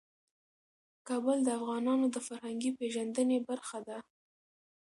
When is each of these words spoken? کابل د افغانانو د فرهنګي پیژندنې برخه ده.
کابل 1.07 1.37
د 1.43 1.49
افغانانو 1.59 2.05
د 2.11 2.17
فرهنګي 2.27 2.71
پیژندنې 2.79 3.37
برخه 3.49 3.79
ده. 3.87 3.97